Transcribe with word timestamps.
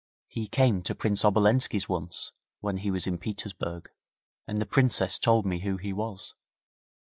He 0.27 0.47
came 0.47 0.81
to 0.81 0.95
Prince 0.95 1.21
Obolenski's 1.23 1.87
once, 1.87 2.31
when 2.59 2.77
he 2.77 2.89
was 2.89 3.05
in 3.05 3.19
Petersburg, 3.19 3.91
and 4.47 4.59
the 4.59 4.65
Princess 4.65 5.19
told 5.19 5.45
me 5.45 5.59
who 5.59 5.77
he 5.77 5.93
was.' 5.93 6.33